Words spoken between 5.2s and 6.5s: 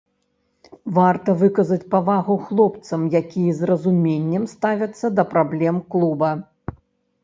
праблем клуба.